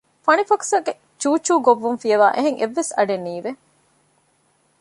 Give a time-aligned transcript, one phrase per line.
[0.25, 3.51] ފަނިފަކުސާގެ ޗޫޗޫ ގޮއްވުން ފިޔަވައި އެހެން އެއްވެސް އަޑެއް ނީވެ